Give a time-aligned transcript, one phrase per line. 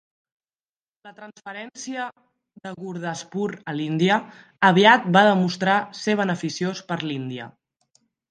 [1.07, 2.05] La transferència
[2.63, 4.17] de Gurdaspur a l'Índia
[4.71, 7.49] aviat va demostrar ser beneficiós per l'Índia.